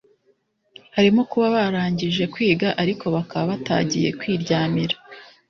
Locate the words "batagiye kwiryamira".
3.51-4.95